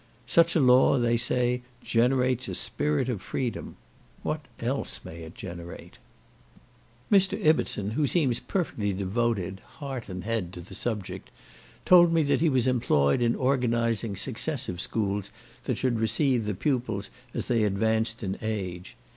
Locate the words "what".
4.23-4.43